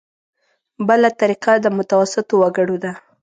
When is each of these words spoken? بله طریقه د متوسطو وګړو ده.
بله 0.87 1.09
طریقه 1.19 1.53
د 1.61 1.65
متوسطو 1.77 2.35
وګړو 2.41 2.77
ده. 2.83 2.91